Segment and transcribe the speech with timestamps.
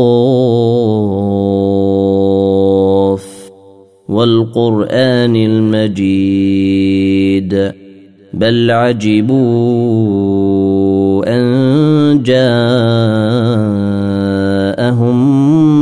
[4.10, 6.72] والقرآن المجيد.
[8.34, 9.36] بل عجبوا
[11.28, 12.70] أن جاءهم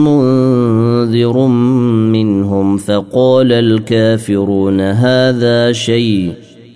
[0.05, 6.46] منذر منهم فقال الكافرون هذا شيء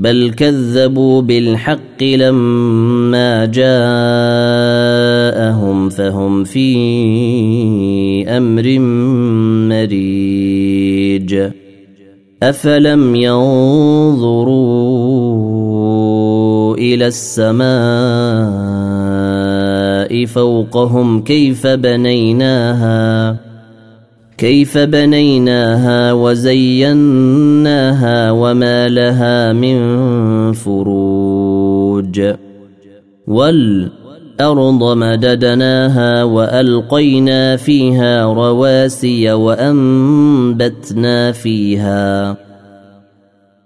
[0.00, 3.70] بل كذبوا بالحق لما جاءهم
[5.88, 6.68] فهم في
[8.28, 8.78] أمر
[9.68, 11.50] مريج.
[12.42, 14.46] أفلم ينظروا
[16.76, 17.70] إلى السماء
[20.26, 23.49] فوقهم كيف بنيناها؟
[24.40, 27.50] كيف بنيناها وزيناها
[28.30, 29.76] وما لها من
[30.52, 32.20] فروج.
[33.28, 42.36] والأرض مددناها وألقينا فيها رواسي وأنبتنا فيها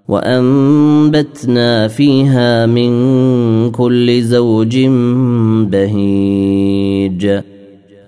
[0.08, 2.91] وأنبتنا فيها من
[3.70, 4.78] كل زوج
[5.70, 7.53] بهيج.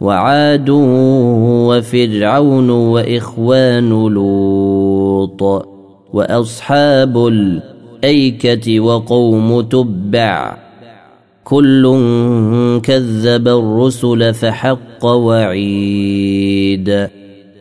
[0.00, 0.70] وعاد
[1.68, 5.66] وفرعون وإخوان لوط
[6.12, 10.56] وأصحاب الأيكة وقوم تبع
[11.44, 11.82] كل
[12.82, 17.08] كذب الرسل فحق وعيد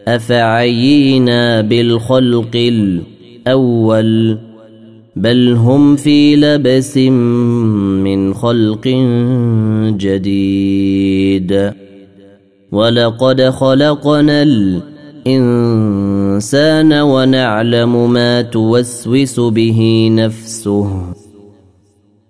[0.08, 4.38] افعينا بالخلق الأول
[5.16, 8.88] بل هم في لبس من خلق
[9.98, 11.74] جديد
[12.73, 14.44] ولقد خلقنا
[15.25, 21.13] الانسان ونعلم ما توسوس به نفسه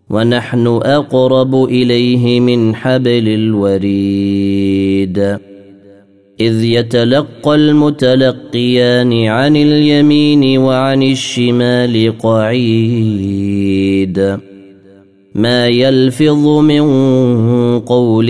[0.09, 5.17] ونحن اقرب اليه من حبل الوريد
[6.39, 13.59] اذ يتلقى المتلقيان عن اليمين وعن الشمال قعيد
[15.35, 16.81] ما يلفظ من
[17.79, 18.29] قول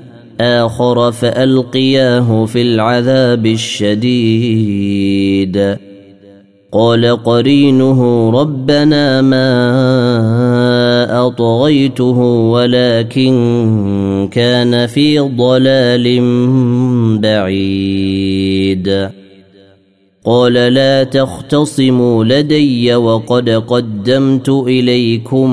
[0.41, 5.01] آخر فألقياه في العذاب الشديد.
[6.71, 9.67] قال قرينه ربنا ما
[11.27, 12.19] أطغيته
[12.51, 16.19] ولكن كان في ضلال
[17.19, 19.09] بعيد.
[20.25, 25.49] قال لا تختصموا لدي وقد قدمت إليكم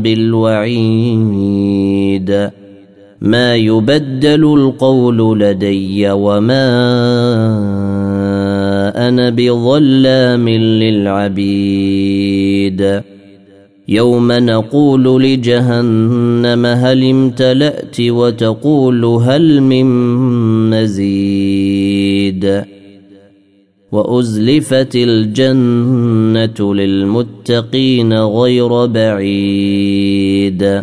[0.00, 1.10] بالوعيد.
[3.20, 6.68] ما يبدل القول لدي وما
[9.08, 11.86] أنا بظلام للعبيد.
[13.88, 19.86] يوم نقول لجهنم هل امتلأت وتقول هل من
[20.70, 22.62] مزيد.
[23.92, 30.82] وأزلفت الجنة للمتقين غير بعيد.